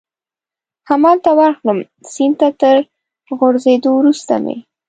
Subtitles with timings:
[0.89, 1.79] همالته ورغلم،
[2.13, 2.77] سیند ته تر
[3.37, 4.55] غورځېدو وروسته مې.